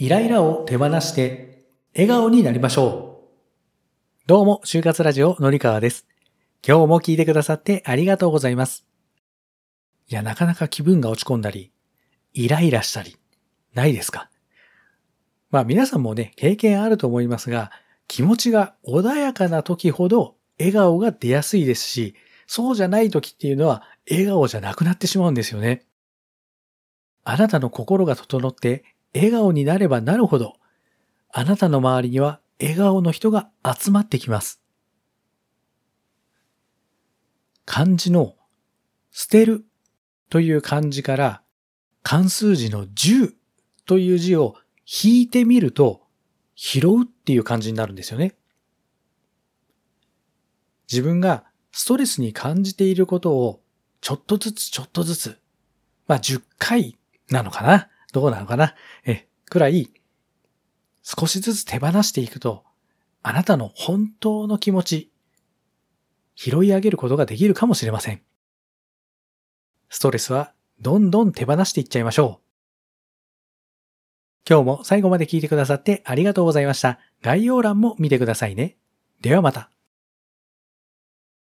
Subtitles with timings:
[0.00, 4.26] イライラを手放して笑顔になりましょう。
[4.26, 6.06] どうも、就活ラジオのりかわです。
[6.66, 8.86] 今日も聞いてくださってありがとうございます。
[10.08, 11.70] いや、なかなか気分が落ち込んだり、
[12.32, 13.18] イライラしたり、
[13.74, 14.30] ないですか？
[15.50, 17.70] まあ皆さんもね、経験あると思いますが、
[18.08, 22.14] 気持ちが穏やかな時ほど笑顔が出やすいですし、
[22.46, 25.84] そうじゃない時っていうのは笑顔じゃなくなってしまうんですよね。
[27.22, 28.82] あなたの心が整って
[29.14, 30.54] 笑顔になればなるほど、
[31.32, 34.60] あなたの周りには笑顔の人が集まってきます。
[37.64, 38.34] 漢字の
[39.12, 39.64] 捨てる
[40.28, 41.42] という漢字から
[42.02, 43.34] 漢数字の10
[43.86, 46.02] という字を引いてみると
[46.54, 48.34] 拾うっていう感じになるんですよね。
[50.90, 53.60] 自分がストレスに感じていることを
[54.00, 55.38] ちょっとずつちょっとずつ、
[56.08, 56.98] まあ10回
[57.30, 58.74] なのかなどうなのかな？
[59.04, 59.90] え、くらい、
[61.02, 62.64] 少しずつ手放していくと、
[63.22, 65.12] あなたの本当の気持ち、
[66.34, 68.22] 拾い上げることができるかもしれません。
[69.88, 72.44] ストレスはどんどん手放していっちゃいましょう。
[74.48, 76.98] 今日も最後まで聞いてくださってありがとうございました。
[77.22, 78.76] 概要欄も見てくださいね。
[79.20, 79.69] ではまた。